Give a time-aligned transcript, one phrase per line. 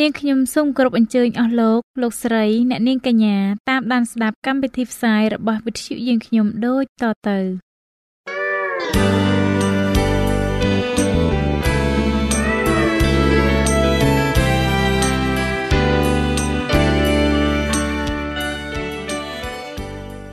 [0.00, 3.36] នាងខ្ញុំសូមគោរពអញ្ជើញអស់លោកលោកស្រីអ្នកនាងកញ្ញា
[3.70, 7.38] តាមដានស្ដាប់កម្មវិធីផ្សាយរបស់វិទ្យុយើងខ្ញុំដូចតទៅ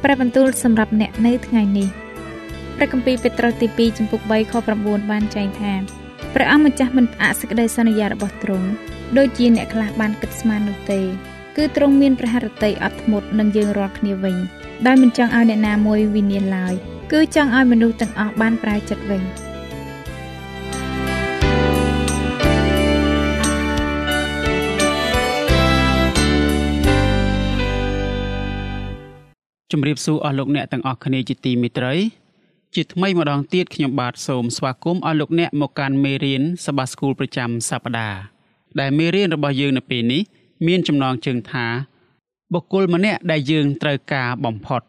[0.04, 1.90] ព្រះបន្ទូលសម្រាប់អ្នកនៅថ្ងៃនេះ
[2.78, 5.74] ព្រះគម្ពីរពេត្រុសទី2ចំពុក3ខ9បានចែងថា
[6.34, 8.70] ព្រះអង្គម្ចាស់មិនផ្អាកសេចក្តីសន្យារបស់ទ្រង់
[9.18, 11.00] ដូចជាអ្នកខ្លះបានគិតស្មាននោះទេ
[11.58, 14.36] គឺទ្រង់មានព្រះハរតីអត់ធ្មត់នឹងយើងរាល់គ្នាវិញ
[14.86, 16.74] ដោយមិនចង់ឲ្យអ្នកណាមួយវិនាសឡើយ
[17.12, 19.22] គឺចង់ឲ្យមនុស្សទាំងអស់បានប្រែចិត្តវិញ
[29.72, 31.94] ជំរាបសួរអស់លោកអ្នកទាំងអស់គ្នាជាទីមេត្រី
[32.76, 38.33] ជាថ្មីម្ដងទៀតខ្ញុំបាទសូមស្វាគមន៍អស់លោកអ្នកមកកាន់មេរៀនសបាស្គូលប្រចាំសប្ដាហ៍
[38.80, 40.22] ដែលមេរៀនរបស់យើងនៅពេលនេះ
[40.68, 41.66] មានចំណងជើងថា
[42.54, 44.82] បុគ្គលម្នាក់ដែលយើងត្រូវការបំផុត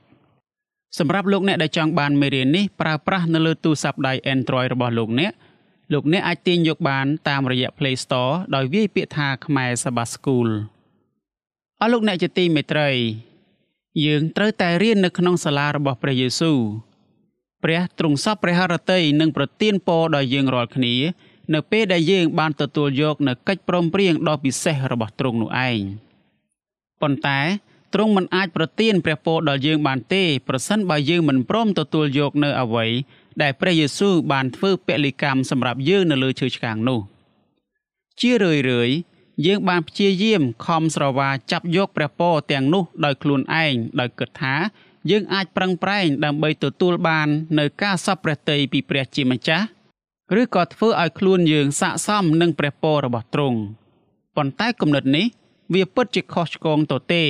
[0.98, 5.32] សម្រាប់លោកអ្នកដែលចង់បានមេរៀននេះប្រើប្រាស់នៅលើទូរស័ព្ទដៃ Android របស់លោកអ្នក
[5.92, 10.48] លោកអ្នកអាចទាញយកបានតាមរយៈ Play Store ដោយវាយពាក្យថាខ្មែរសបាស្គូល
[11.80, 12.90] អស់លោកអ្នកជាទីមេត្រី
[14.04, 16.58] យើងត្រូវតែរៀននៅក្នុងសាលារបស់ព្រះយេស៊ូវ
[17.64, 20.94] ព្រះទ្រង់សពព្រះハរតីនឹងប្រទានពរដល់យើងរាល់គ្នា
[21.52, 25.80] នៅពេលដែលយើងបានទទួលយកនៅកិច្ចព្រមព្រៀងដ៏ពិសេសរបស់ទ្រង់នោះឯង
[27.00, 27.40] ប៉ុន្តែ
[27.94, 32.86] ទ្រង់មិនអាចប្រទានព្រះពរដល់យើងបានទេប្រសិនបើយើងមិនព្រមទទួលយកនៅអ្វី
[33.42, 37.00] ដែលព្រះយេស៊ូវបានធ្វើពលិកម្មសម្រាប់យើងនៅលើឈើឆ្កាងនោះ
[38.20, 38.90] ជារឿយរឿយ
[39.46, 44.54] យើងបានព្យាយាមខំស្រវាចាប់យកព្រះពរទាំងនោះដោយខ្លួនឯងដោយគិតថា
[45.10, 49.66] យើងអាចប្រឹងប្រែងដើម្បីទទួលបាននៅការសពព្រះតីពីព្រះជាម្ចាស់
[50.40, 53.58] ឬក៏ធ្វើឲ្យខ្លួនយើងស័ក្តិសមនឹងព្រះពររបស់ទ្រង់
[54.36, 55.26] ប៉ុន្តែគំនិតនេះ
[55.74, 57.24] វាពិតជាខុសឆ្គងទៅទេ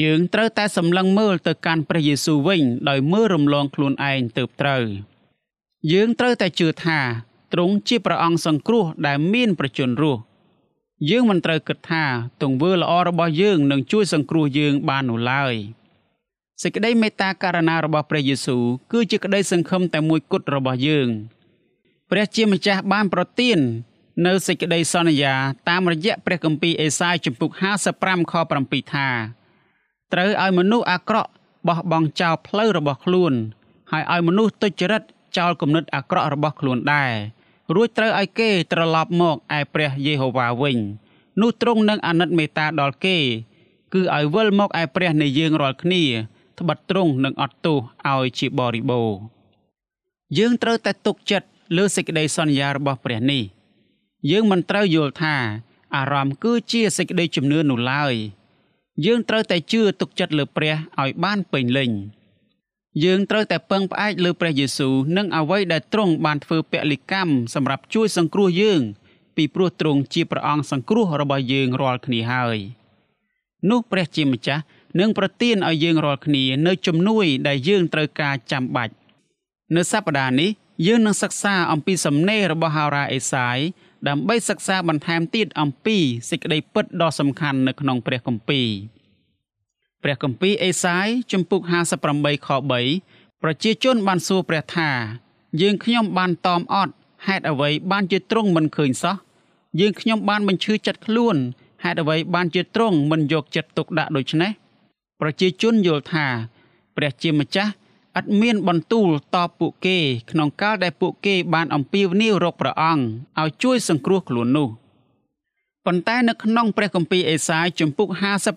[0.00, 4.84] យើងត្រូវតែសម្លឹងមើលទៅកាន់ព្រះយេស៊ូវវិញ ដោយមើលរំលងខ្លួនឯងទៅត្រូវ
[5.92, 7.00] យើងត្រូវតែជឿថា
[7.52, 10.20] ទ្រង់ជាព្រះអង្គសង្គ្រោះដែលមានប្រជញ្ញរស់
[11.10, 12.04] យើងមិនត្រូវគិតថា
[12.42, 15.56] ទង្វើល្អរបស់យើងនឹងជួយសង្គ្រោះយើងបាននោះឡើយ។
[16.62, 18.62] សេចក្តីមេត្តាករណារបស់ព្រះយេស៊ូវ
[18.92, 21.08] គឺជាក្តីសង្ឃឹមតែមួយគត់របស់យើង
[22.10, 23.58] ព្រះជាម្ចាស់បានប្រទាន
[24.26, 25.34] នៅសេចក្តីសន្យា
[25.68, 27.50] តាមរយៈព្រះគម្ពីរអេសាយជំពូក
[27.92, 29.08] 55ខ7ថា
[30.12, 31.30] ត្រូវឲ្យមនុស្សអាក្រក់
[31.68, 33.32] បោះបង់ចោលផ្លូវរបស់ខ្លួន
[33.92, 35.02] ហើយឲ្យមនុស្សទុច្ចរិត
[35.38, 37.12] ចោលគំនិតអាក្រក់របស់ខ្លួនដែរ
[37.74, 40.76] រួចត្រូវឲ្យគេត្រឡប់មកឯព្រះយេហូវ៉ាវិញ
[41.40, 43.18] នោះទ្រង់នឹងអាណិតមេត្តាដល់គេ
[43.94, 46.02] គឺឲ្យវិលមកឯព្រះនៃយើងរាល់គ្នា
[46.58, 47.78] ត្បិតត្រង់និងអត់ទោស
[48.08, 49.10] ឲ្យជាបរិបូរ
[50.38, 53.42] យើងត្រូវតែទុកចិត្ត លើសេចក្តីសន្យារបស់ព្រះនេះ
[54.30, 55.34] យើងមិនត្រូវយល់ថា
[55.96, 58.14] អារម្មណ៍គឺជាសេចក្តីជំនឿនោះឡើយ
[59.06, 61.90] យើងត្រូវតែជឿទុកចិត្តលើព្រះឲ្យបានពេញលេញ
[63.04, 68.80] យើងត្រូវតែពឹងផ្អែកលើព្រះយេស៊ូវនិងអ្វីដែលទ្រង់បានធ្វើពលិកម្មសម្រាប់ជួយសង្គ្រោះយើង
[69.36, 72.58] ពីព្រោះទ្រង់ជាព្រះអង្គសង្គ្រោះរបស់យើងរាល់គ្នាហើយ
[73.70, 74.62] នោះព្រះជាម្ចាស់
[75.00, 78.94] និងប្រទានឲ្យយើងរាល់គ្នានៅជំនួយដែលយើងត្រូវការចាំបាច់
[79.76, 80.50] នៅសប្តាហ៍នេះ
[80.84, 83.58] យើងនឹងសិក្សាអំពីសំណេររបស់ហោរាអេសាយ
[84.08, 85.96] ដើម្បីសិក្សាបន្ថែមទៀតអំពី
[86.30, 88.68] សេចក្តីពិតដ៏សំខាន់នៅក្នុងព្រះគម្ពីរ
[90.02, 91.60] ព្រះគម្ពីរអេសាយជំពូក
[92.04, 92.48] 58ខ
[92.90, 94.90] 3ប្រជាជនបានសួរព្រះថា
[95.60, 96.92] យើងខ្ញុំបានតอมអត់
[97.26, 99.16] ហេតុអ្វីបានជាទ្រង់មិនឃើញសោះ
[99.80, 101.36] យើងខ្ញុំបានបញ្ឈឺចិត្តខ្លួន
[101.84, 104.50] ហេតុអ្វីបានជាទ្រង់មិនយកចិត្តទុកដាក់ដូច្នេះ
[105.20, 106.26] ប្រជាជនយល់ថា
[106.96, 107.72] ព្រះជាម្ចាស់
[108.18, 109.98] ឥតមានបន្ទូលតបពួកគេ
[110.30, 113.04] ក្នុងកាលដែលពួកគេបានអំពាវនាវរកព្រះអង្គ
[113.40, 114.68] ឲ្យជួយសង្គ្រោះខ្លួននោះ
[115.86, 118.08] ប៉ុន្តែនៅក្នុងព្រះគម្ពីរអេសាយជំពូក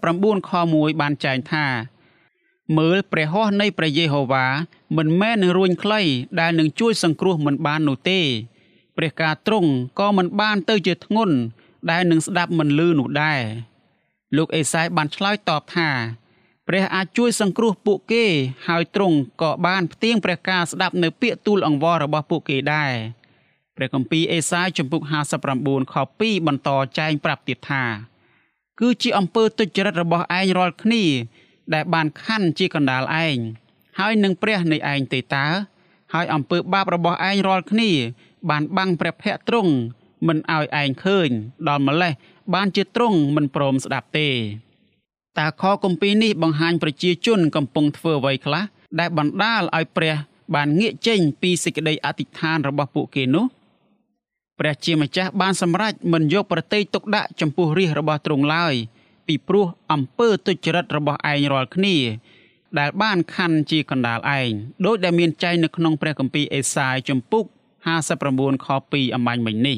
[0.01, 1.65] 59ខ1បានចែងថា
[2.77, 4.45] មើលព្រះហស្ថនៃព្រះយេហូវ៉ា
[4.97, 6.01] មិនមែននឹងរួញខ្លី
[6.39, 8.19] ដែលនឹងជួយសង្គ្រោះមិនបាននោះទេ
[8.97, 9.69] ព្រះការទ្រង់
[9.99, 11.35] ក៏មិនបានទៅជាធ្ងន់
[11.89, 13.41] ដែលនឹងស្ដាប់មិនលឺនោះដែរ
[14.37, 15.89] លោកអេសាយបានឆ្លើយតបថា
[16.71, 18.25] ព្រះអាចជួយសង្គ្រោះពួកគេ
[18.67, 22.93] ហើយទ្រង់ក៏បានផ្ទៀងព្រះការស្ដាប់នៅពាក្យទូលអង្វររបស់ពួកគេដែរ
[23.75, 25.01] ព្រះគម្ពីរអេសាយជំពូក
[25.47, 26.69] 59ខ2បន្ត
[26.99, 27.83] ចែងប្រាប់ទៀតថា
[28.79, 31.03] គឺជាអំពើទុច្ចរិតរបស់ឯងរាល់គ្នា
[31.73, 33.37] ដែលបានខណ្ឌជាកណ្ដាលឯង
[33.99, 35.47] ហើយនឹងព្រះនៃឯងទេតើ
[36.13, 37.91] ហើយអំពើបាបរបស់ឯងរាល់គ្នា
[38.49, 39.73] បានបាំងព្រះភ័ក្ត្រទ្រង់
[40.27, 41.29] មិនឲ្យឯងឃើញ
[41.67, 42.13] ដល់ម្លេះ
[42.53, 44.29] បានជាទ្រង់មិនព្រមស្ដាប់ទេ
[45.37, 48.63] តើខគម្ពីរនេះបង្ហាញប្រជាជនកំពុងធ្វើអ្វីខ្លះ
[48.99, 50.15] ដែលបណ្ដាលឲ្យព្រះ
[50.55, 53.45] បានងាកចេញពីសេចក្តីអធិដ្ឋានរបស់ពួកគេនោះ
[54.59, 58.73] ព្រះជាម្ចាស់បានសម្រេចមិនយកប្រតិយទុកដាក់ចំពោះរាជរបស់ទ្រង់ឡើយ
[59.27, 61.95] ពីព្រោះអំពើទុច្ចរិតរបស់ឯងរាល់គ្នា
[62.79, 64.51] ដែលបានខណ្ឌជាកណ្ដាលឯង
[64.85, 67.45] ដោយដែលមានចែងនៅក្នុងព្រះគម្ពីរអេសាយជំពូក
[68.05, 69.77] 59ខ2អំបញ្ញមិញនេះ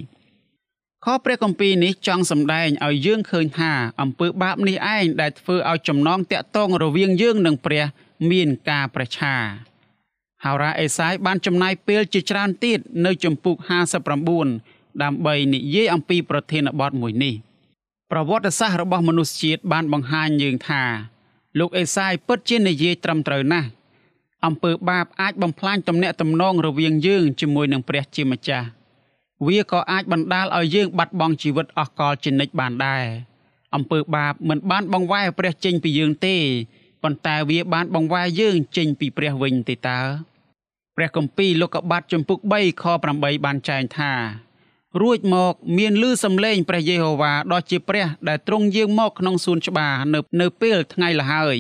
[1.06, 3.72] ខព្រះគម្ពីរនេះចង់សម្ដែងឲ្យយើងឃើញថា
[4.02, 7.84] អំពើបាបនេះឯងដែលធ្វើឲ្យចំណងតាក់ទងរវាងយើងនិងព្រះ
[8.32, 9.36] មានការប្រឆា
[10.44, 13.56] ហោរាអេសាយបានចំណាយពេលជាច្រើនទៀតនៅជំពូក
[14.30, 17.36] 59ដើម្បីនិយាយអំពីប្រធានបទមួយនេះ
[18.12, 20.84] ប្រវត្តិសាស្ត្ររបស់មនុស្សជាតិបានបង្ហាញយើងថា
[21.60, 23.70] លោកអេសាយពិតជានិយាយត្រឹមត្រូវណាស់
[24.46, 28.68] អំពើបាបអាចបំផ្លាញទំនាក់ទំនងរវាងយើងជាមួយនឹងព្រះជាម្ចាស់
[29.48, 33.06] វាក៏អាចបណ្ដាលឲ្យយើងបាត់បង់ជីវិតអស់កលជានិច្ចបានដែរ
[33.76, 36.36] អំពើបាបមិនបានបង្វែរព្រះចេញពីយើងទេ
[37.04, 40.00] ប៉ុន្តែវាបានបង្វែរយើងចេញពីព្រះវិញទេតើ
[40.96, 42.84] ព្រះគម្ពីរលោកុបាទជំពូក3ខ
[43.14, 44.14] 8បានចែងថា
[45.02, 51.58] រួចមកមានលឺសំឡេងព្រះយេហូវ៉ាដ៏ជាព្រះ ដែលទ្រង់យាងមកក្នុងសួនច្បារនៅនៅពេលថ្ងៃលហើយ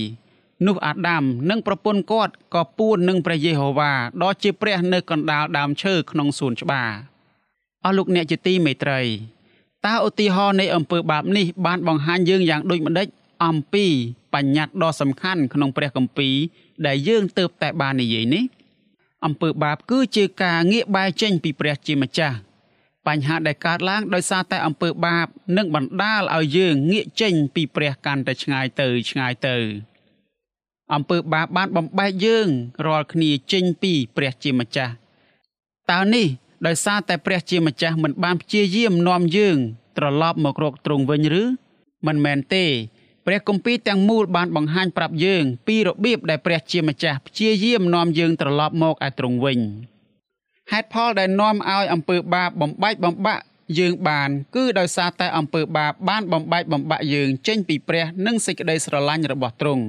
[0.67, 3.93] នោះអាដាមនិងប្រពន្ធគាត់ក៏ពួននឹងព្រះយេហូវ៉ា
[4.23, 7.10] ដ៏ជាព្រះនៅកណ្ដាលដើមឈើក្នុងសួនច្បារ
[7.83, 9.01] អស់លោកអ្នកជាទីមេត្រី
[9.85, 13.07] តើឧទាហរណ៍នៃអំពើបាបនេះបានបង្ហាញយើងយ៉ាងដូចម្ដេច
[13.45, 13.85] អំពី
[14.33, 16.35] បញ្ញត្តិដ៏សំខាន់ក្នុងព្រះគម្ពីរ
[16.85, 18.43] ដែលយើងទៅតែបាននិយាយនេះ
[19.25, 22.37] អំពើបាបគឺជាការងាកបែរចេញពីព្រះជាម្ចាស់
[23.07, 25.27] បញ្ហាដែលកើតឡើងដោយសារតែអំពើបាប
[25.57, 29.57] នឹងបណ្ដាលឲ្យយើងងាកចេញពីព្រះកាន់តែឆ្ងាយទៅឆ្ងាយទៅ
[30.93, 32.47] អំពើបាបបានបំបែកយើង
[32.87, 34.93] រាល់គ្នាចេញពីព្រះជាម្ចាស់
[35.91, 36.27] តើនេះ
[36.65, 39.57] ដោយសារតែព្រះជាម្ចាស់មិនបានព្យាយាមនាំយើង
[39.97, 41.43] ត្រឡប់មករកទ្រង់វិញឬ
[42.07, 42.65] មិនមែនទេ
[43.25, 49.59] ព្រះគម្ពីរទាំងមូលបានបង្ហាញប្រាប់យើង ពីរបៀបដែលព្រះជាម្ចាស់ព្យាយាមនាំយើងត្រឡប់មកឯទ្រង់វិញ
[50.71, 53.43] ហេតុផលដែលនាំឲ្យអំពើបាបបំបែកបំបាក់
[53.79, 59.85] យើងបាន គឺដោយសារតែអំពើបាបបានបំបែកបំបាក់យើងចេញពីព្រះនិងសេចក្តីស្រឡាញ់របស់ទ្រង់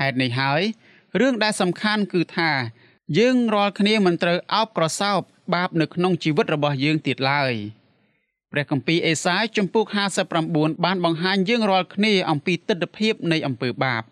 [0.00, 0.62] ហេតុនេះហើយ
[1.20, 2.50] រឿងដែលសំខាន់គឺថា
[3.18, 5.20] យើងរាល់គ្នាមិនត្រូវអោបក្រសោប
[5.54, 7.52] បាបនៅក្នុងជីវិតរបស់យើងទៀតឡើយ
[8.52, 9.86] ព្រះគម្ពីរអេសាយជំពូក
[10.34, 14.02] 59បានបង្ហាញយើងរាល់គ្នាអំពីទស្សនវិជ្ជានៃអំពើបាប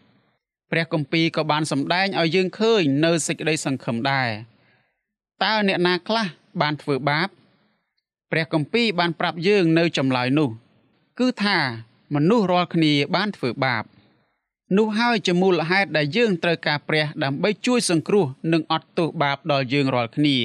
[0.71, 4.31] ព្រះគម្ពីរក៏បានសម្ដែងឲ្យយើងឃើញនៅសេចក្តីសង្ឃឹមដែរ
[5.45, 6.27] តើអ្នកណាខ្លះ
[6.61, 7.29] បានធ្វើបាប
[8.31, 10.51] ព្រះគម្ពីរបានប្រាប់យើងនៅចម្លើយនោះ
[11.19, 11.59] គឺថា
[12.15, 13.85] មនុស្សរាល់គ្នាបានធ្វើបាប
[14.77, 20.37] នោះហើយជាមូលហេតុដែលយើងត្រូវការព្រះដើម្បីជួយសង្គ្រោះនិងអត់ទោសបាបដល់យើងរាល់គ្នា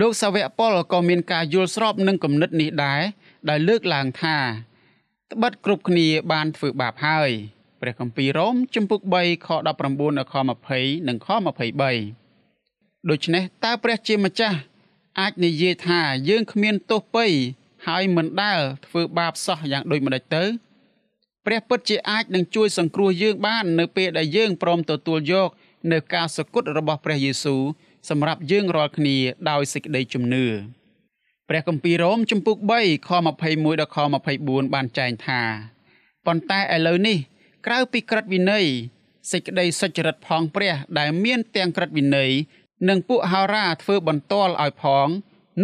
[0.00, 3.00] លោកសាវកប៉ុលក៏មានការយល់ស្របនឹងគំនិតនេះដែរ
[3.48, 4.36] ដែលលើកឡើងថា
[5.32, 7.30] ត្បិតគ្រប់គ្នាបានធ្វើបាបហើយ
[7.80, 9.78] ព្រះគម្ពីររ៉ូមជំពូក3ខ19ដល់
[10.32, 10.34] ខ
[10.70, 11.28] 20និងខ
[12.12, 14.58] 23ដូច្នេះតើព្រះជាម្ចាស់
[15.20, 17.26] អាចនិយាយថាយើងគ្មានទោសពៃ
[17.86, 20.44] ហើយមិនដែលធ្វើបាបសោះយ៉ាងដូចម្តេចទៅ
[21.46, 25.48] ព្រះពិតជាអាចនឹងជួយសង្គ្រោះយើងបាននៅពេលដែលយើងព្រមទទួលយក
[25.92, 27.62] នៅការសគត់របស់ព្រះយេស៊ូវ
[28.08, 29.16] សម្រាប់យើងរាល់គ្នា
[29.50, 30.46] ដោយសេចក្តីជំនឿ
[31.48, 33.10] ព្រះគម្ពីររ៉ូមជំពូក3ខ
[33.46, 33.98] 21ដល់ខ
[34.34, 35.40] 24បានចែងថា
[36.26, 37.18] ប៉ុន្តែឥឡូវនេះ
[37.66, 38.66] ក្រៅពីក្រឹតវិន័យ
[39.32, 42.30] សេចក្តីសុចរិតផងព្រះ ដែលមានទាំងក្រឹតវិន័យ
[42.88, 45.08] និងពួកហោរាធ្វើបន្ទាល់ឲ្យផង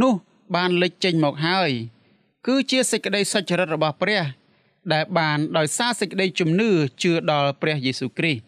[0.00, 0.14] នោះ
[0.54, 1.70] បានលេចចេញមកហើយ
[2.46, 4.22] គឺជាសេចក្តីសុចរិតរបស់ព្រះ
[4.92, 6.70] ដែលបានដោយសារសេចក្តីជំនឿ
[7.02, 8.42] ជឿដល់ព្រះយេស៊ូវគ្រីស្ទ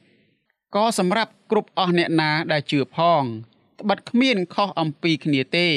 [0.75, 3.22] ក៏សម្រាប់គ្រប់អស់អ្នកណាដែលជឿផង
[3.81, 5.69] ត្បិតគ្មានខុសអំពីគ្នាទេ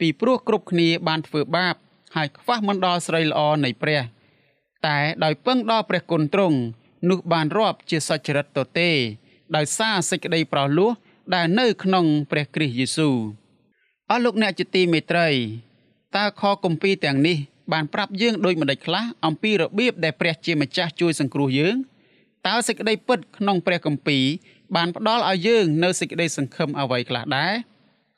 [0.00, 1.74] ពីព្រោះគ្រប់គ្នាបានធ្វើបាប
[2.16, 4.00] ហើយខ្វះមិនដល់ស្រីល្អនៃព្រះ
[4.86, 6.58] តែដោយពឹងដល់ព្រះគុណទ្រង់
[7.10, 8.90] នោះបានរាប់ជាសច្ចរិតទទេ
[9.56, 10.90] ដោយសារសេចក្តីប្រោសលោះ
[11.34, 13.16] ដែលនៅក្នុងព្រះគ្រីស្ទយេស៊ូវ
[14.10, 15.28] អស់លោកអ្នកជាទីមេត្រី
[16.16, 17.36] តើខគម្ពីរទាំងនេះ
[17.72, 21.76] បានប្រាប់យើងដូចម្តេចខ្លះអំពីរបៀបដែលព្រះជាម្ចាស់ជួយសង្គ្រោះយើង
[22.46, 24.24] តើសេចក្តីពិតក្នុងព្រះគម្ពីរ
[24.76, 27.54] បានផ្ដល់ឲ្យយើងនៅសេចក្តីសង្ឃឹមអ្វីខ្លះដែរ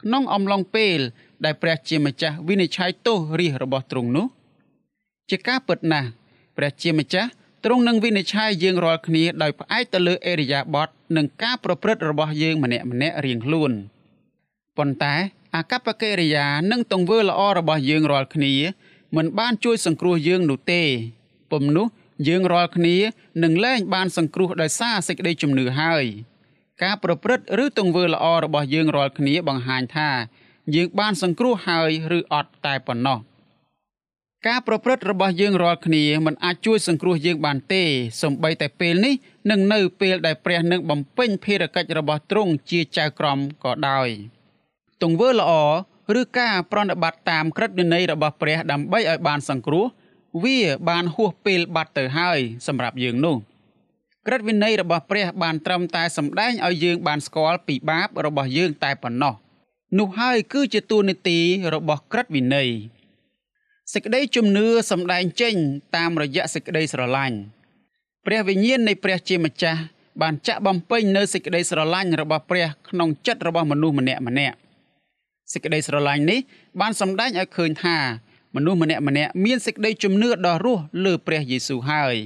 [0.02, 0.98] ក្នុងអំឡុងពេល
[1.44, 4.26] ដែលព្រះជាម្ចាស់វិនិច្ឆ័យទោសរាជរបស់ទ្រង់នោះ
[5.30, 6.08] ជាការពិតណាស់
[6.56, 7.30] ព្រះជាម្ចាស់
[7.64, 13.72] ទ្រង់នឹងវិនិច្ឆ័យយើងរាល់គ្នាដោយផ្អែកទៅលើអេរិយាបថនិងការប្រព្រឹត្តរបស់យើងម្នាក់ម្នាក់រៀងខ្លួន
[14.78, 15.14] ប៉ុន្តែ
[15.54, 18.52] អាកប្បកិរិយានិងទង្វើល្អរបស់យើងរាល់គ្នា
[19.16, 20.82] មិនបានជួយសង្គ្រោះយើងនោះទេ
[21.50, 21.86] ពុំនោះ
[22.28, 22.96] យើងរាល់គ្នា
[23.42, 26.04] នឹងលែងបានសង្គ្រោះដោយសារសេចក្តីជំនឿហើយ
[26.82, 30.10] ការប្រព្រឹត្តឬទង្វើល្អរបស់យើងរាល់គ្នាបង្ហាញថា
[30.74, 33.18] យើងបានសង្គ្រោះហើយឬអត់តែប៉ុណ្ណោះ
[34.46, 37.82] ការប្រព្រឹត្តរបស់យើងរាល់គ្នាមិនអាចជួយសង្គ្រោះយើងបានទេ
[38.22, 39.14] សូម្បីតែពេលនេះ
[39.50, 44.08] និងនៅពេលដែលព្រះនឹងបំពេញភារកិច្ចរបស់ទ្រង់ជាចៅក្រមក៏ដោយ
[45.02, 45.52] ទង្វើល្អ
[46.20, 49.84] ឬការប្រណិប័តតាមក្រឹតវិន័យរបស់ព្រះដើម្បីឲ្យបានសង្គ្រោះ
[50.44, 53.36] វាបានហួសពេលបាត់ទៅហើយសម្រាប់យើងនោះ
[54.26, 59.34] ក្រឹតវិន័យរបស់ព្រះបានត្រឹមតែសម្ដែងឲ្យយើងបានស្គាល់ពីបាបរបស់យើងតែប៉ុណ្ណោះ
[59.98, 61.38] នោះហើយគឺជាទូនីតិ
[61.74, 62.68] របស់ក្រឹតវិន័យ
[63.92, 65.54] សេចក្តីជំនឿសម្ដែងចេញ
[65.96, 67.38] តាមរយៈសេចក្តីស្រឡាញ់
[68.26, 69.80] ព្រះវិញ្ញាណនៃព្រះជាម្ចាស់
[70.22, 74.56] បានចាក់បំពេញនៅសេចក្តីស្រឡាញ់របស់ព្រះក្នុងចិត្តរបស់មនុស្សម្នាក់ម្នាក់
[75.52, 76.40] សេចក្តីស្រឡាញ់នេះ
[76.80, 77.96] បានសម្ដែងឲ្យឃើញថា
[78.56, 82.16] មនុស្សម្នាក់ម្នាក់មានសេចក្តីជំនឿដ៏រស់លើព្រះយេស៊ូវហើយ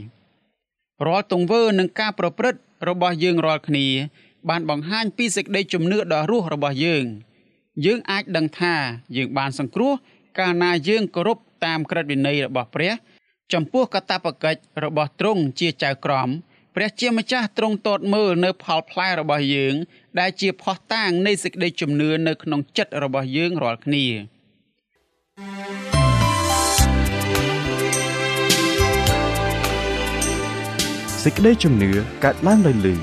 [1.05, 3.87] រាល់ទង្វើនិងការប្រព្រឹត្តរបស់យើងរាល់គ្នា
[4.49, 7.05] បានបង្ហាញពីសេចក្តីជំនឿដ៏រស់របស់យើង
[7.85, 8.75] យើងអាចដឹងថា
[9.17, 9.93] យើងបានសង្គ្រោះ
[10.38, 12.93] កាលណាយើងគោរពតាមក្រឹតវិន័យរបស់ព្រះ
[13.53, 16.29] ចំពោះកតបកិច្ចរបស់ទ្រង់ជាចៅក្រម
[16.75, 19.75] ព្រះជាម្ចាស់ទ្រង់ទតមើលនៅផលផ្លែរបស់យើង
[20.21, 24.07] ដែលជាផុសតាងនៃសេចក្តីជំនឿនៅក្នុងចិត្តរបស់យើងរាល់គ្នា
[31.28, 31.90] សេចក្តីជំនឿ
[32.25, 32.95] កើតឡើងដោយលឺ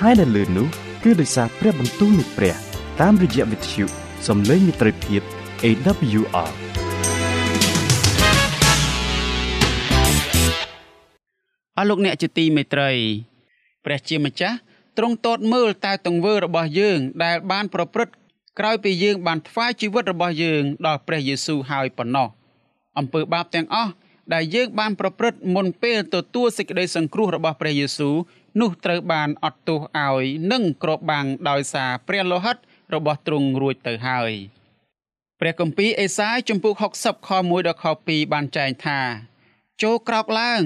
[0.00, 0.66] ហើយដែលលឺនោះ
[1.04, 2.54] គឺដោយសារព្រះបន្ទូលនៃព្រះ
[3.00, 3.84] តាមរយៈវិទ្យុ
[4.26, 5.22] សំឡេងមិត្តភាព
[5.64, 6.52] AWR
[11.76, 12.90] អស់លោកអ្នកជាទីមេត្រី
[13.84, 14.56] ព្រះជាម្ចាស់
[14.98, 18.14] ទ្រង់តតមើលតែទង្វើរបស់យើង ដែលបានប្រព្រឹត្ត
[18.58, 22.28] ក្រោយពីយើងបានថ្វាយជីវិតរបស់យើងដល់ព្រះយេស៊ូវហើយប៉ុណ្ណោះ
[22.98, 23.92] អំពើបាបទាំងអស់
[24.34, 28.16] ដែលយើងបានប្រព្រឹត្តមុនពេលទទួលសេចក្តីសង្គ្រោះរបស់ព្រះយេស៊ូវ
[28.60, 32.56] នោះត្រូវបានអត់ទោសឲ្យនិងគ្របបាំងដោយសារព្រះលោហិត
[32.94, 34.32] របស់ទ្រង់រួចទៅហើយ
[35.40, 39.00] ព្រះគម្ពីរអេសាយជំពូក60ខ1ដល់ខ2បានចែងថា
[39.82, 40.62] ចូលក្រោកឡើង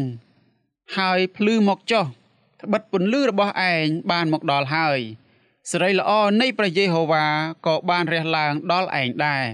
[0.98, 2.04] ហើយភ្លឺមកចុះ
[2.62, 5.00] ត្បិតពន្លឺរបស់ឯងបានមកដល់ហើយ
[5.70, 7.26] សេរីល្អនៃព្រះយេហូវ៉ា
[7.66, 9.44] ក៏បានរះឡើងដល់ឯងដែរ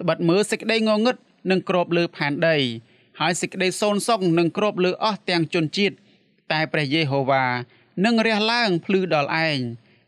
[0.00, 1.16] ត្បិតមើលសេចក្តីងងឹត
[1.50, 2.56] នឹងគ្របលើផែនដី
[3.20, 5.96] ហើយសេចក្តីសូន្យសុខនឹងគ្របលើអស់ទាំងជនជាតិ
[6.52, 7.44] តែព្រះយេហូវ៉ា
[8.04, 9.58] នឹងរះឡើងភ្លឺដល់ឯង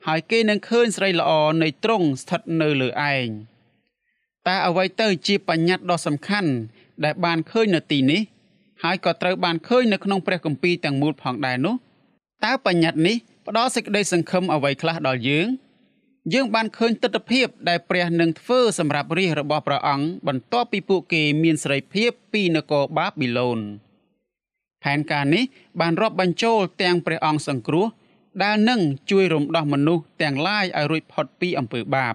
[0.06, 1.30] ហើយគេនឹងឃើញស្រីល្អ
[1.62, 3.28] នៃទ្រង់ស្ថិតនៅលើឯង
[4.46, 6.52] តែអ្វីទៅជាបញ្ញត្តិដ៏សំខាន់
[7.04, 8.20] ដែលបានឃើញនៅទីនេះ
[8.82, 11.74] ហើយក៏ត្រូវបានឃើញនៅក្នុងព្រះគម្ពីរទាំងមូលផងដែរនោះ
[12.44, 15.46] តើបញ្ញត្តិនេះផ្ដល់សេចក្តីសង្ឃឹមអ្វីខ្លះដល់យើង
[16.34, 23.60] យើងបានឃើញទស្សនវិជ្ជាដែលព្រះនឹងធ្វើសម្រាប់រាជរបស់ព្រះអង្គបន្ទាប់ពីពួកគេមានសេរីភាពពីនគរបាប៊ីឡូន
[24.82, 25.44] ផែនការនេះ
[25.80, 27.86] បានរាប់បញ្ចូលទាំងព្រះអង្គសង្គ្រោះ
[28.42, 32.14] ដែលនឹងជួយរំដោះមនុស្សទាំងឡាយឲ្យរួចផុតពីអំពើបាប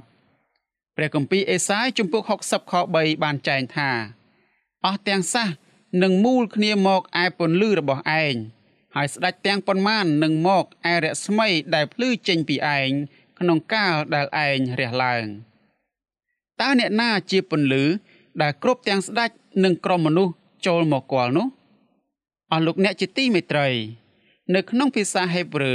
[0.95, 3.89] ព្រះគម្ពីរអេសាយជំពូក60ខ3បានចែងថា
[4.85, 5.47] អស់ទាំងសះ
[6.03, 8.35] នឹងមូលគ្នាមកឯពន្លឺរបស់ឯង
[8.95, 12.91] ហើយស្ដេចទាំងប៉ុន្មាននឹងមកឯរស្មីដែលភ្លឺចេញពីឯង
[13.39, 15.25] ក្នុងកាលដែលឯងរះឡើង
[16.61, 17.83] តើអ្នកណាជាពន្លឺ
[18.41, 19.29] ដែលគ្រប់ទាំងស្ដេច
[19.63, 20.33] និងក្រុមមនុស្ស
[20.65, 21.47] ចូលមកគាល់នោះ
[22.51, 23.67] អស់លោកអ្នកជាទីមេត្រី
[24.55, 25.73] នៅក្នុងភាសាហេប្រឺ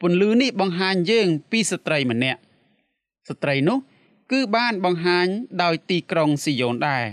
[0.00, 2.40] ពន្លឺនេះបង្ហាញយើងពីស្ត្រីម្នាក់
[3.28, 3.78] ស្ត្រីនោះ
[4.32, 5.26] គឺបានបង្ហាញ
[5.62, 7.06] ដោយទីក្រុងស៊ីយ៉ូនដែរ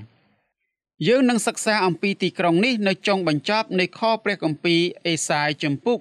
[1.08, 5.98] យើងនឹងសិក្សាអំពីទីក្រុងនេះនៅចុងបញ្ចប់នៃខព្រះគម្ពីរអេសាយជំពូក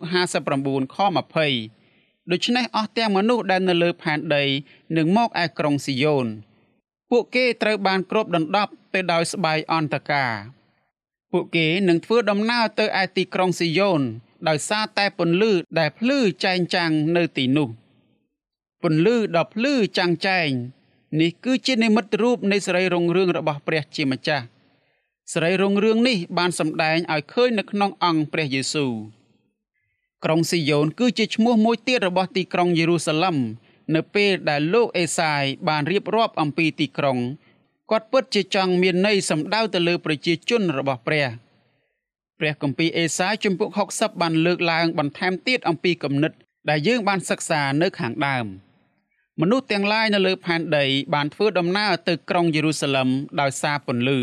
[0.47, 0.99] 59ខ
[1.45, 1.84] 20
[2.31, 4.45] ដូច្នេះអស់ទាំងមនុស្សដែលនៅលើផែនដី
[4.97, 6.27] នឹងមកឯក្រុងស៊ីយ៉ូន
[7.11, 10.33] ពួកគេត្រូវបានគ្របដណ្ដប់ទៅដោយស្បៃអន្តការ
[11.33, 14.03] ពួកគេនឹងធ្វើដំណើរទៅឯទីក្រុងស៊ីយ៉ូន
[14.49, 17.69] ដោយសារតែពន្លឺដែលភ្លឺចែងចាំងនៅទីនោះ
[18.83, 20.49] ពន្លឺដ៏ភ្លឺចាំងចែង
[21.21, 24.45] នេះគឺជានិមិត្តរូបនៃសេរីរុងរឿងរបស់ព្រះជាម្ចាស់
[25.33, 28.93] សេរីរុងរឿងនេះបានសម្ដែងឲ្យឃើញនៅក្នុងអង្គព្រះយេស៊ូវ
[30.25, 33.37] ក្រុងស៊ីយ៉ូនគឺជាឈ្មោះមួយទៀតរបស់ទីក្រុងយេរូសាឡឹម
[33.95, 37.19] នៅពេលដែលលោកអេសាយបានរៀបរាប់អំពីទីក្រុង
[37.91, 41.27] គាត់ពិតជាចង់មានន័យសម្ដៅទៅលើប្រជាជនរបស់ព្រះ
[42.39, 46.33] ព្រះគម្ពីរអេសាយជំពូក60បានលើកឡើងបន្ថែមទៀតអំពីគំនិត
[46.69, 48.47] ដែលយើងបានសិក្សានៅខាងដើម
[49.41, 53.09] មនុស្សទាំងឡាយនៅលើផែនដីបានធ្វើដំណើរទៅក្រុងយេរូសាឡឹម
[53.41, 54.21] ដោយសារពន្លឺ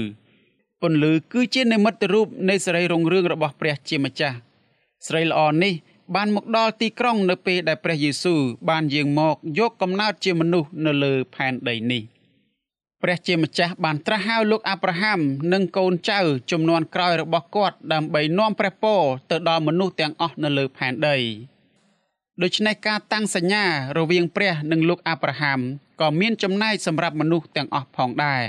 [0.82, 4.38] ពន្លឺគឺជានិមិត្តរូបនៃសេរីរុងរឿងរបស់ព្រះជាម្ចាស់
[5.08, 5.74] ស្រីល្អនេះ
[6.16, 12.04] បានមកដល់ទីក្រុងនៅពេលដែលព្រះយេស៊ូវបានយាងមកយកកំណើតជាមនុស្សនៅលើផែនដីនេះ
[13.02, 15.20] ព្រះជាម្ចាស់បានត្រាស់ហៅលោកអាប់រ៉ាហាំ
[15.54, 16.20] និងកូនចៅ
[16.52, 19.02] ចំនួនក្រោយរបស់គាត់ដើម្បីនាំព្រះពរ
[19.32, 21.18] ទៅដល់មនុស្សទាំងអស់នៅលើផែនដី
[22.42, 23.66] ដូច្នេះការតាំងសញ្ញា
[23.98, 25.60] រវាងព្រះនិងលោកអាប់រ៉ាហាំ
[26.02, 28.44] ក៏មានចំណែកសម្រាប់មនុស្សទាំងអស់ផងដែរ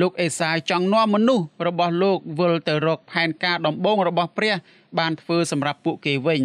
[0.00, 4.54] លោកអេសាយចង់នាំមនុស្សរបស់លោកវិលទៅរកផែនការដំបូងរបស់ព្រះ
[4.98, 6.42] បានធ្វើសម្រាប់ពួកគេវិញ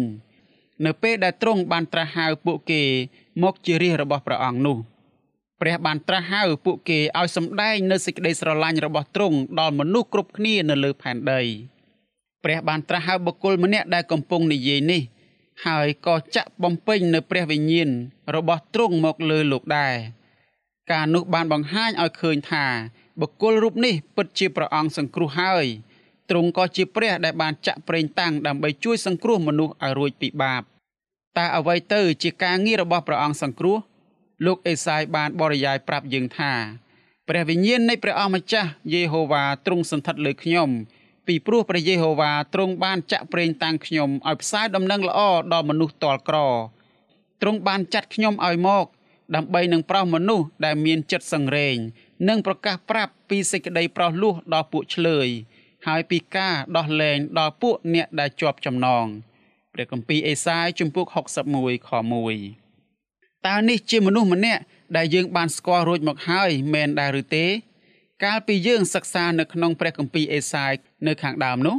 [0.86, 2.82] នៅពេលដែលទ្រង់បានត្រាស់ហៅពួកគេ
[3.42, 4.76] មកជារាជរបស់ព្រះអង្គនោះ
[5.60, 11.40] ព្រះបានត្រាស់ហៅពួកគេឲ្យសម្ដែងនៅសេចក្តីស្រឡាញ់របស់ទ្រង់ដល់មនុស្សគ្រប់គ្នានៅលើផែនដី
[12.44, 15.02] ព្រះបានត្រាស់ហៅបុគ្គលម្នាក់ដែលកំពុងនិយាយនេះ
[15.66, 17.90] ហើយក៏ចាក់បំពេញនៅព្រះវិញ្ញាណ
[18.34, 19.94] របស់ទ្រង់មកលើលោកដែរ
[20.92, 22.66] ការនោះបានបង្ហាញឲ្យឃើញថា
[23.20, 25.66] បុគ្គលរូបនេះពិតជាព្រះអង្គសង្គ្រោះហើយ
[26.32, 30.62] ទ្រង់ក៏ជាព្រះដែលបានចាក់ប្រេងតាំងដើម្បីជួយសង្គ្រោះមនុស្សឲ្យរួចពីបាប
[31.38, 33.78] តើអ្វីទៅជាការងាររបស់ព្រះអង្គសង្គ្រោះ
[34.46, 36.52] លោកអេសាយបានបរិយាយប្រាប់យើងថា
[37.28, 40.68] ព្រះវិញ្ញាណនៃព្រះអម្ចាស់យេហូវ៉ាទ្រង់សន្ធិដ្ឋលើខ្ញុំ
[41.26, 45.20] ពីព្រោះព្រះយេហូវ៉ាទ្រង់បានចាក់ប្រេងតាំងខ្ញុំឲ្យផ្សាយដំណឹងល្អ
[45.52, 46.38] ដល់មនុស្សទាល់ក្រ
[47.40, 48.86] ទ្រង់បានចាត់ខ្ញុំឲ្យមក
[49.34, 51.76] ដើម្បីនឹងប្រោសមនុស្សដែលមានចិត្តសង្រេង
[52.28, 55.28] និងប្រកាសប្រាប់ពីសេចក្តីប្រោសលោះដល់ពួកឆ្លើយ
[55.86, 59.06] ហើយពីការដោះលែងដល់ពួកអ្នកដែលជាប់ចំណង
[59.72, 61.06] ព្រះគម្ពីរអេសាយជំពូក
[61.46, 61.90] 61ខ
[62.68, 64.62] 1តើនេះជាមនុស្សម្នាក់
[64.96, 67.46] ដែលយើងបានស្គាល់រួចមកហើយមែនដែរឬទេ
[68.24, 70.72] កាលពីយើងសិក្សានៅក្នុងព្រះគម្ពីរអេសាយ
[71.06, 71.76] នៅខាងដើមនោះ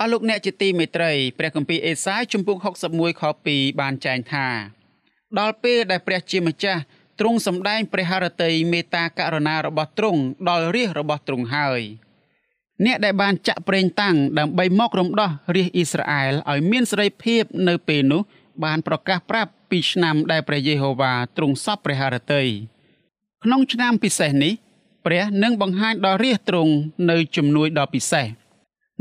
[0.00, 2.56] អស់លោកអ្នកជាទីមេត្រីព្រះគម្ពីរអេសាយជំពូក
[2.90, 4.48] 61ខ2បានចែងថា
[5.38, 6.82] ដល់ពេលដែលព្រះជាម្ចាស់
[7.20, 11.80] ទ្រង់សម្ដែងព្រះハរតីមេត្តាករុណារបស់ទ្រង់ដល់រាជរបស់ទ្រង់ហើយ
[12.84, 18.22] អ្នកដែលបានចាក់ប្រេងតាំងដើម្បីមករំដោះរាជអ៊ីស្រាអែលឲ្យមានសេរីភាពនៅពេលនោះ
[18.64, 22.42] បានប្រកាសប្រាប់ពីឆ្នាំដែលព្រះយេហូវ៉ាទ្រង់សពព្រះハរតី
[23.44, 24.52] ក្នុងឆ្នាំពិសេសនេះ
[25.06, 26.72] ព្រះនឹងបង្ហាញដល់រាជទ្រង់
[27.10, 28.26] នៅជំនួយដ៏ពិសេស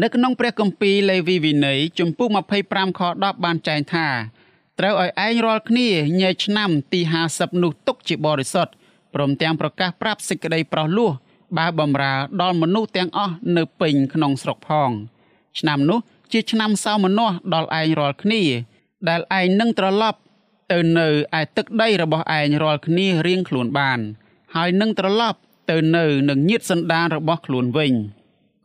[0.02, 2.30] នៅក្នុងព្រះគម្ពីរលេវីវិន័យជំពូក
[2.64, 4.08] 25ខ10បានចែងថា
[4.80, 5.88] ត្រូវឲ្យឯងរាល់គ្នា
[6.22, 7.00] ញែកឆ្នាំទី
[7.32, 8.74] 50នោះទុកជាបរិសុទ្ធ
[9.14, 11.12] ព្រមទាំងប្រកាសប្រាប់សេចក្តីប្រោសលោះ
[11.58, 14.92] បើបំរើដល់មនុស្សទាំងអស់នៅពេញក្នុងស្រុកផង
[15.60, 16.00] ឆ្នាំនោះ
[16.32, 18.44] ជាឆ្នាំសោមនស្សដល់ឯងរាល់គ្នា
[19.10, 20.20] ដែលឯងនឹងត្រឡប់
[20.72, 21.08] ទៅនៅ
[21.40, 24.00] ឯទឹកដីរបស់ឯងរាល់គ្នារៀងខ្លួនបាន
[24.56, 25.40] ហើយនឹងត្រឡប់
[25.70, 27.94] ទៅនៅនឹងញាតសន្តានរបស់ខ្លួនវិញ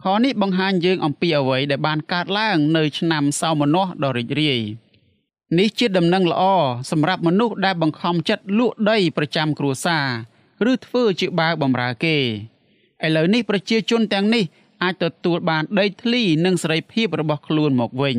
[0.04, 4.60] ខនេះបង្ហាញយើងអំពីអ្វីដែលបានកើតឡើងនៅឆ្នាំសោមនស្សដ៏រីករាយ
[5.58, 6.42] នេះជាដំណឹងល្អ
[6.90, 9.98] សម្រាប់មនុស្សដែលបង្ខំចិត្តលក់ដីប្រចាំគ្រួសា
[10.64, 12.16] រឬធ្វើជាបាវបំរើគេ
[13.06, 14.44] ឥឡូវនេះប្រជាជនទាំងនេះ
[14.82, 18.18] អាចទទួលបានដីធ្លីនិងសេរីភាពរបស់ខ្លួនមកវិញ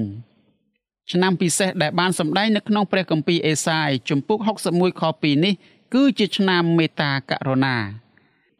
[1.11, 4.39] ឆ្នាំពិសេសដែលបានសម្ដែងនៅក្នុងព្រះគម្ពីរអេសាយជំពូក
[4.69, 5.53] 61ខ2នេះ
[5.93, 7.77] គឺជាឆ្នាំមេត្តាករុណា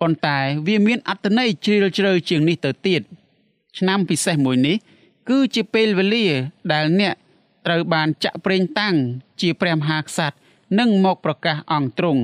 [0.01, 3.01] ប៉ុន្តែវាមានអត្ថន័យជ្រាលជ្រៅជាងនេះទៅទៀត
[3.77, 4.77] ឆ្នាំពិសេសមួយនេះ
[5.29, 6.27] គឺជាពេលវេលា
[6.71, 7.15] ដែលអ្នក
[7.65, 8.95] ត្រូវបានចាក់ប្រេងតាំង
[9.41, 10.37] ជាព្រះមហាក្សត្រ
[10.79, 12.21] និងមកប្រកាសអង្គទ្រង់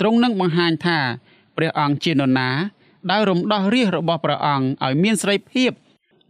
[0.00, 0.98] ទ្រង់នឹងបង្ហាញថា
[1.56, 2.50] ព្រះអង្គជានរណា
[3.10, 5.70] ដោយរំដោះរាជរបស់ព្រះអង្គឲ្យមានសេរីភាព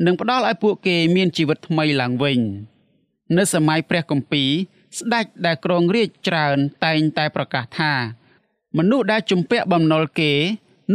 [0.06, 2.38] និងផ្ដល់ឲ្យពួកគេមានជីវិតថ្មីឡើងវិញ
[3.37, 4.50] នៅសម័យព្រះគម្ពីរ
[4.98, 7.92] ស្ដេចដែលគ្រងរាជច្រើនតែងតែប្រកាសថា
[8.78, 10.33] មនុស្សដែលជំពាក់បំណុលគេ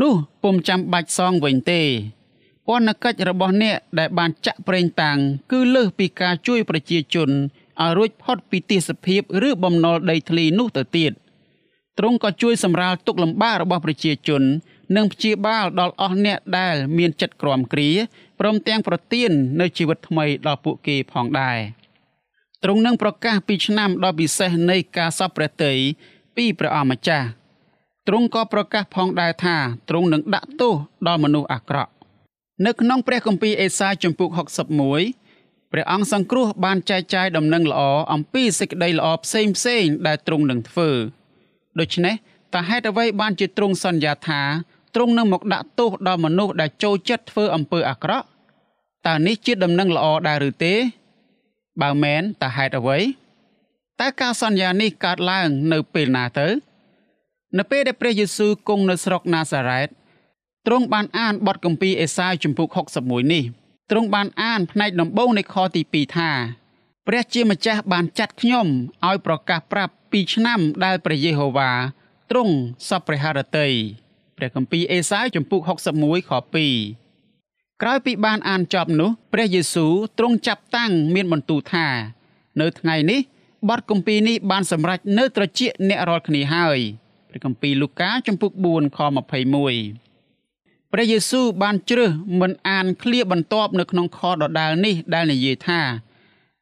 [0.02, 1.82] នោះពុំចាំបាច់សងវិញទេ
[2.68, 5.18] ពន្ធកិច្ចរបស់អ្នកដែលបានចាក់ប្រេងតាំង
[5.52, 7.30] គឺលើសពីការជួយប្រជាជន
[7.82, 11.12] ឲ្យរួចផុតពីទាសភាពឬបំណុលដីធ្លីនោះទៅទៀត
[11.98, 14.44] ទ្រង់ក៏ជួយសម្រាលទុក្ខលំបាករបស់ប្រជាជន
[14.96, 17.90] និងព្យាបាលដល់អស់អ្នកដែលមានចិត្តក្រំគ្រា
[18.40, 21.60] ព្រមទាំងប្រទាននៅជីវិតថ្មីដល់ពួកគេផងដែរ
[22.64, 25.74] ទ្រង់នឹងប្រកាសពីឆ្នាំដ៏ពិសេសនៃការសពព្រះតី
[26.36, 27.28] ពីព្រះអម្ចាស់
[28.08, 29.58] ទ្រង់ក៏ប្រកាសផងដែរថា
[29.90, 30.74] ទ្រង់នឹងដាក់ទោស
[31.08, 31.92] ដល់មនុស្សអាក្រក់
[32.66, 34.30] នៅក្នុងព្រះគម្ពីរអេសាយជំពូក
[35.02, 37.82] 61ព្រះអង្គសង្គ្រោះបានចែកចាយដំណឹងល្អ
[38.14, 40.90] អំពីសេចក្តីល្អផ្សេងផ្សេងដែលទ្រង់នឹងធ្វើ
[41.80, 42.16] ដូច្នេះ
[42.54, 44.42] តើហេតុអ្វីបានជាទ្រង់សន្យាថា
[44.96, 48.28] ទ្រង់នឹងមកដាក់ទោសដល់មនុស្សដែលចូលចិត្តធ្វើអំពើអាក្រក់
[49.08, 50.74] តើនេះជាដំណឹងល្អដែរឬទេ
[51.82, 53.00] បើមែនតើហេតុអ្វី
[54.02, 56.48] តើការសន្យានេះកើតឡើងនៅពេលណាទៅ
[57.58, 59.90] នៅពេលដែលព្រះយេស៊ូវគង់នៅស្រុកណាសារ៉េត
[60.66, 62.68] ទ្រង់បានអានបទគម្ពីរអេសាយជំពូក
[63.02, 63.44] 61នេះ
[63.92, 66.32] ទ្រង់បានអានផ្នែកដំបូងនៃខទី2ថា
[67.08, 68.68] ព្រះជាម្ចាស់បានចាត់ខ្ញុំ
[69.06, 71.72] ឲ្យប្រកាសប្រាប់ពីឆ្នាំដែលព្រះយេហូវ៉ា
[72.32, 72.54] ទ្រង់
[72.90, 73.70] សពព្រះハរតី
[74.38, 75.62] ព្រះគម្ពីរអេសាយជំពូក
[75.96, 76.32] 61ខ
[77.06, 81.88] 2ក្រោយពីបានអានចប់នោះព្រះយេស៊ូវទ្រង់ចាប់តាំងមានបន្ទូលថា
[82.62, 83.20] នៅថ្ងៃនេះ
[83.70, 86.80] បទគម្ពីរនេះបានសម្រេចនៅត្រចៀកអ្នករាល់គ្នាហើយ
[87.30, 89.00] ព្រះគម្ពីរលូកាចំពុក4ខ
[89.76, 95.82] 21ព្រះយេស៊ូវបានជ្រើសមិនអានឃ្លាបន្ទាប់នៅក្នុងខដដាលនេះដែលនិយាយថា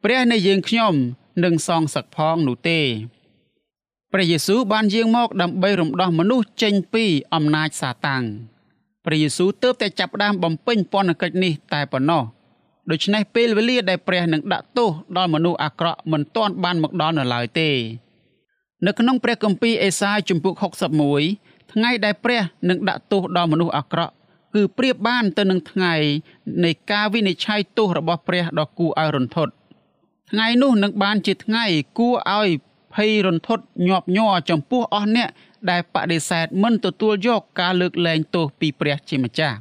[0.04, 0.94] ព្រះនៃយើងខ្ញុំ
[1.44, 2.80] នឹងសងសឹកផងនោះទេ
[4.14, 8.24] ព្រះយេស៊ូវបានយាងមកដើម្បីរំដោះមនុស្សចេញពីអំណាចសាតាំង
[9.06, 12.24] ព្រះយេស៊ូវទើបតែចាប់ផ្ដើមបំពេញពន្ធកិច្ចនេះតែប៉ុណ្ណោះ
[12.92, 17.70] ដូច្នេះពេលវេលាដែលព្រះនឹងដាក់ទោសដល់មនុស្សអាក្រក់មិនទាន់បានមកដល់នៅឡើយទេ
[18.86, 20.54] នៅក្នុងព្រះគម្ពីរអេសាយជំពូក
[21.14, 24.14] 61ថ្ងៃដែលព្រះនឹងដាក់ទោសដល់មនុស្សអាក្រក់
[24.56, 25.94] គឺប្រៀបបានទៅនឹងថ្ងៃ
[26.64, 29.54] នៃការវិនិច្ឆ័យទោសរបស់ព្រះដ៏គួរឲ្យរន្ធត់
[30.32, 31.66] ថ្ងៃនោះនឹងបានជាថ្ងៃ
[32.00, 32.50] គួរឲ្យ
[32.94, 35.30] ភ័យរន្ធត់ញាប់ញ័រចំពោះអស់អ្នក
[35.70, 39.58] ដែលបដិសេធមិនទទួលយកការលើកលែងទោសពីព្រះជាម្ចាស់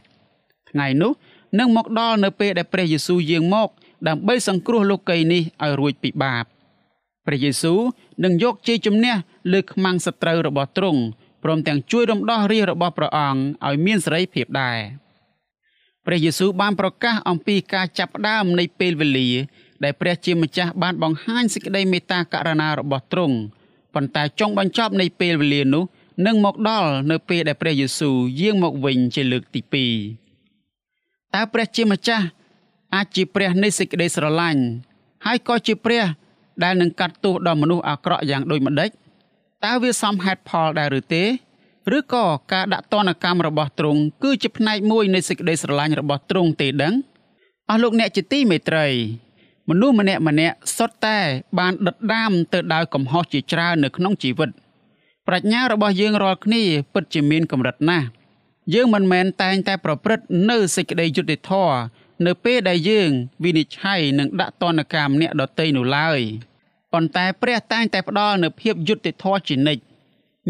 [0.71, 1.13] ថ្ងៃនោះ
[1.59, 3.69] នឹងមកដល់នៅពេលដែលព្រះយេស៊ូវយាងមក
[4.09, 6.45] ដើម្បីសង្គ្រោះលោកីយ៍នេះឲ្យរួចពីបាប
[7.27, 7.81] ព្រះយេស៊ូវ
[8.25, 9.15] នឹងយកជ័យជំនះ
[9.53, 11.03] លើខ្មាំងសត្រូវរបស់ទ្រង់
[11.45, 14.79] ព្រមទាំងជួយរំដោះរាជរបស់ព្រះអង្គឲ្យមានសេរីភាពដែរ
[16.07, 19.31] ព្រះយេស៊ូវបានប្រកាសអំពីការចាប់ផ្ដើមនៃពេលវេលា
[19.85, 23.37] ដែលព្រះជាម្ចាស់បានបង្ហាញសេចក្តីមេត្តាករុណារបស់ទ្រង់
[23.95, 25.85] ប៉ុន្តែចុងបញ្ចប់នៃពេលវេលានោះ
[26.27, 32.25] នឹងមកដល់នៅពេលដែលព្រះយេស៊ូវយាងមកវិញជាលើកទី2តើព្រះជាម្ចាស់
[32.95, 34.63] អាចជាព្រះនៃសេចក្តីស្រឡាញ់
[35.27, 36.05] ហើយក៏ជាព្រះ
[36.63, 38.91] ដែលនឹងកាត់ទោសដល់មនុស្សអាក្រក់យ៉ាងដូចម្តេច
[39.65, 41.25] តើវាសមហេតុផលដែរឬទេ
[41.97, 46.95] ឬក៏ការដាក់ទណ្ឌកម្មរបស់ទ្រង់គឺជាផ្នែកមួយនៃសេចក្តីស្រឡាញ់របស់ទ្រង់ទេដឹង
[47.71, 48.87] អស់លោកអ្នកជាទីមេត្រី
[49.69, 51.19] មនុស្សម្នាក់ម្នាក់សុទ្ធតែ
[51.59, 54.51] បានដិតដាមទៅដោយកំហុសជាច្រើននៅក្នុងជីវិត
[55.27, 56.63] ប្រាជ្ញារបស់យើងរាល់គ្នា
[56.95, 58.07] ពិតជាមានកម្រិតណាស់
[58.75, 61.77] យើងមិនមែនតែងតែប្រព្រឹត្តនៅសេចក្តីយុត្តិធម៌
[62.27, 63.11] នៅពេលដែលយើង
[63.45, 66.21] វិនិច្ឆ័យនិងដាក់ទណ្ឌកម្មអ្នកដទៃនោះឡើយ
[66.93, 69.83] ប៉ុន្តែព្រះតែងតែផ្ដល់នូវភាពយុត្តិធម៌ជានិច្ច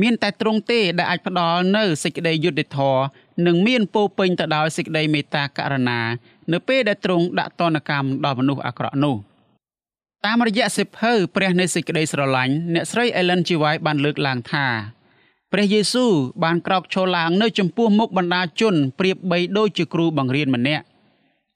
[0.01, 3.03] មានតែទ្រង់ទេដែលអាចផ្ដល់នូវសេចក្តីយុត្តិធម៌
[3.47, 6.01] និងមានពោពេញទៅដោយសេចក្តីមេត្តាករុណា
[6.53, 9.17] នៅពេលដែលទ្រង់ដាក់ទណ្ឌកម្មដល់មនុស្សអាក្រក់នោះ
[10.25, 13.51] តាមរយៈសិភៅព្រះនៃសេចក្តីស្រឡាញ់អ្នកស្រី Ellen G.
[13.63, 14.67] White បានលើកឡើងថា
[15.53, 16.13] ព្រះយេស៊ូវ
[16.45, 20.85] បានក្រោកឈរឡើងនៅចំពោះមុខបណ្ដាជនប្រៀបបីដូចជាគ្រូបង្រៀនម្នាក់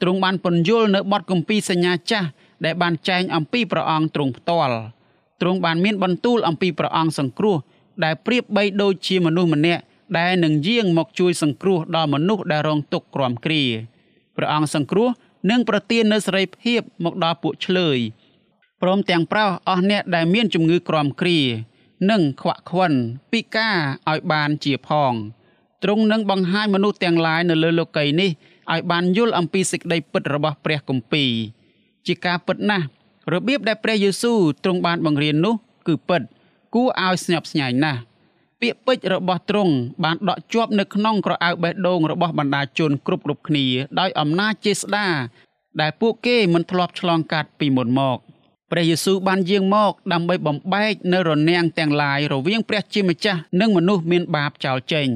[0.02, 2.28] ទ្រង់បានពន្យល់នៅបទគម្ពីរសញ្ញាចាស់
[2.64, 4.76] ដែលបានចែងអំពីព្រះអង្គទ្រង់ផ្ទាល់
[5.40, 7.56] ទ្រង់បានមានបន្ទូលអំពីព្រះអង្គសង្គ្រោះ
[8.04, 9.82] ដែលប្រៀបបីដូចជាមនុស្សម្នាក់
[10.18, 13.62] ដែលនឹងយាងមកជួយសង្គ្រោះដល់មនុស្សដែលរងទុក្ខក្រំគ្រា
[14.36, 15.08] ព្រះអង្គសង្គ្រោះ
[15.50, 17.98] និងប្រទាននូវសេរីភាពមកដល់ពួកឆ្លើយ
[18.82, 21.40] ព្រមទាំងប្រោសអស់អ្នកដែលមានជំងឺក្រំគ្រា
[22.10, 22.92] និងខ្វាក់ខ្វិន
[23.32, 23.76] ពិការ
[24.10, 25.12] ឲ្យបានជាផង
[25.82, 28.30] ទ្រង់នឹងបង្ហាញមនុស្សទាំងឡាយនៅលើលោកីយ៍នេះ
[28.72, 31.30] ឲ្យបានយល់អំពីសេចក្តីពិតរបស់ព្រះគម្ពីរ
[32.06, 32.86] ជាការពិតណាស់
[33.32, 35.54] របៀបដែលព្រះយេស៊ូវទ្រង់បានបង្រៀននោះ
[35.86, 36.22] គឺពិត
[36.76, 38.00] គួរឲ្យស្ញប់ស្ញែងណាស់
[38.60, 43.66] ពាក្យពេចន៍របស់ទ្រង់បានដក់ជាប់នៅក្នុងក្រអៅបេះដូងរបស់បណ្ដាជនគ្រប់គ្រប់គ្នា
[44.00, 45.06] ដោយអំណាចចេស្តា
[45.80, 48.18] ដែលពួកគេមិនធ្លាប់ឆ្លងកាត់ពីមុនមក
[48.70, 55.08] ព្រះយេស៊ូវបានយាងមកដើម្បីបំបែកនៅរនាំងទាំងឡាយរវាងព្រះជាម្ចាស់និងមនុស្សមានបាបចោលចេញ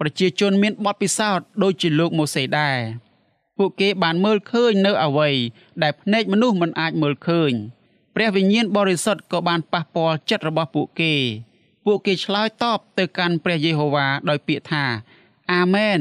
[0.00, 2.78] ប្រជាជនមានបទពិសោធន៍ដូចជាលោកម៉ូសេដែរ
[3.58, 5.30] ពួកគេបានមើលឃើញនៅអ្វី
[5.82, 7.52] ដែលភ្នែកមនុស្សមិនអាចមើលឃើញ
[8.14, 11.14] ព្រះវិញ្ញាណបរិសុទ្ធក៏បានប៉ះពាល់ចិត្តរបស់ពួកគេ
[11.84, 14.84] ពួកគេឆ្លើយតបទៅកាន់ព្រះយេហូវ៉ាដោយពាក្យថា
[15.52, 16.00] អាមែន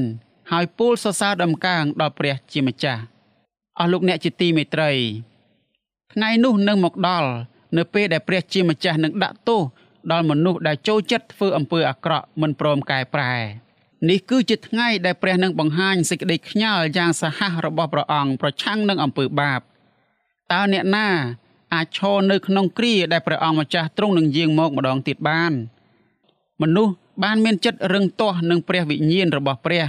[0.51, 3.01] ហើយពោលសរសើរដំកើងដល់ព្រះជាម្ចាស់
[3.79, 4.91] អស់លោកអ្នកជាទីមេត្រី
[6.13, 7.29] ថ្ងៃនោះនឹងមកដល់
[7.77, 9.61] នៅពេលដែលព្រះជាម្ចាស់នឹងដាក់ទោស
[10.11, 13.33] ដល់មនុស្សដែលចូលចិត្តធ្វើអំពើអាក្រក់មិនព្រមកែប្រែ
[14.09, 19.61] នេះគឺជាថ្ងៃដែលព្រះនឹងបង្ហាញសេចក្តីខ្ញាល់យ៉ាងសាហាវរបស់ព្រះអង្គប្រឆាំងនឹងអំពើបាប
[20.51, 21.07] តើអ្នកណា
[21.74, 25.52] អាចឈរនៅក្នុងគ្រាដែលព្រះអង្គម្ចាស់ទ្រង់នឹងយាងមកម្ដងទៀតបាន
[26.62, 26.92] មនុស្ស
[27.24, 29.84] បានមានចិត្តរឹងទាស់នឹងព្រះវិញ្ញាណរបស់ព្រះ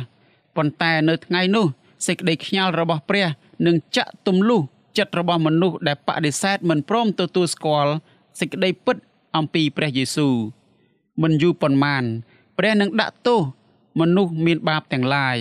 [0.56, 1.65] ប៉ុន្តែនៅថ្ងៃនោះ
[2.08, 3.28] សេចក្តីខ្ញាល់របស់ព្រះ
[3.65, 4.62] នឹងចាក់ទម្លុះ
[4.98, 7.92] ចិត្តរបស់មនុស្សដែលបដិសេធមិនព្រមទទួលស្គាល់
[8.39, 8.98] សេចក្តីពិត
[9.36, 10.36] អំពីព្រះយេស៊ូវ
[11.22, 12.04] មិនយូរប៉ុន្មាន
[12.58, 13.39] ព្រះនឹងដាក់ទោស
[14.00, 15.38] មនុស្សមានបាបទាំងឡាយ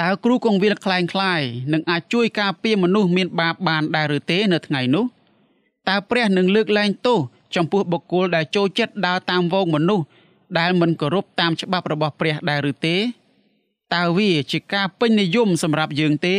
[0.00, 5.04] តើគ្រូកងវិលคล้ายคล้ายនឹងអាចជួយការពារមនុស្សមានបាបបានដែរឬទេនៅថ្ងៃនោះ
[5.89, 7.19] តើព្រះនឹងលើកលែងទោស
[7.55, 10.05] ចំពោះបុគ្គលដែលចូលចិត្តដើរតាមវងមនុស្ស
[10.59, 12.95] ដែលមិនគោរពតាមច្បាប់របស់ព្រះដែរឬទេ
[13.95, 16.35] តើវាជាការពេញនិយមសម្រាប់យើងទេ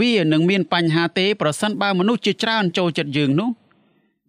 [0.00, 3.50] វានឹងមានបញ្ហាទេ ប្រសិនបើមនុស្សជាច្រើនចូលចិត្តយើងនោះ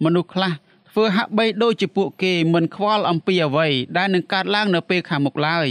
[0.04, 0.52] មនុស្សខ្លះ
[0.92, 5.68] ធ្វើហាក់បីដូចជាពួកគេមិនខ្វល់អំពីអ្វីដែលនឹងកើតឡើងនៅពេលខាងមុខឡើយ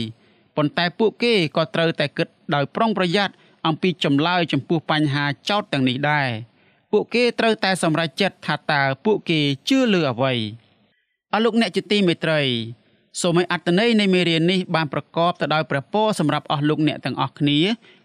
[0.57, 3.35] ប៉ុន្តែពួកគេក៏ត្រូវតែគិតដោយប្រុងប្រយ័ត្ន
[3.67, 6.29] អំពីចម្លើយចំពោះបញ្ហាចោទទាំងនេះដែរ
[6.97, 10.33] ពួកគេត្រូវតែសម្រេចចិត្តថាតើពួកគេជឿលើអ្វី
[11.33, 12.41] អស់លោកអ្នកជាទីមេត្រី
[13.21, 17.59] សូមឲ្យអត្តន័យនៃមេរៀននេះបានប្រកបទៅដោយព្រះពរសម្រាប់អស់លោកអ្នកទាំងអស់គ្នា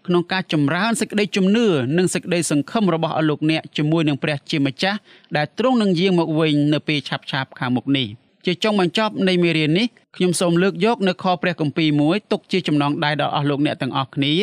[0.06, 1.66] ក្នុងការចម្រើនសេចក្តីជំនឿ
[1.98, 4.98] និងសេចក្តីសង្ឃឹមរបស់អស់លោកអ្នកជាមួយនឹងព្រះជាម្ចាស់
[5.36, 8.06] ដែលទ្រង់នឹងយាងមកវិញនៅពេលឆាប់ៗខាងមុខនេះ
[8.46, 14.34] ជាចុងបញ្ចប់នៃមេរៀននេះខ្ញុំសូមលើកយកនៅខព្រះគម្ពីរមួយទុកជាចំណងដៃដល់អស់លោកអ្នកទាំងអស់គ្នា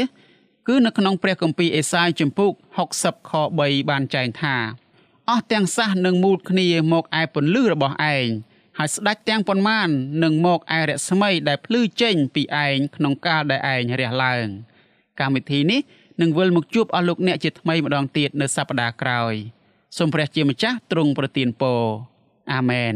[0.68, 2.52] គឺនៅក្នុងព្រះគម្ពីរអេសាយជំពូក
[2.92, 4.56] 60ខ3បានចែងថា
[5.30, 8.28] អស់ទាំងសះនឹងមូលគ្នាមកឯពន្លឺរបស់ឯង
[8.78, 9.90] ហើយស្ដេចទាំងប៉ុន្មាន
[10.24, 14.48] នឹងមកឯរស្មីដែលភ្លឺចេញពីឯងក្នុងកាលដែលឯងរះឡើង
[15.20, 15.82] កម្មវិធីនេះ
[16.22, 19.34] នឹងវិលមកជួបអស់លោកអ្នកជាថ្មីម្ដងទៀតនៅសប្ដាហ៍ក្រោយ
[19.98, 21.82] សូមព្រះជាម្ចាស់ទ្រង់ប្រទានពរ
[22.54, 22.96] អាមែន